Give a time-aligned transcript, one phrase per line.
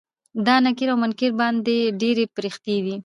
[0.45, 2.95] دا نکير او منکر په باندې ډيرې پريښتې دي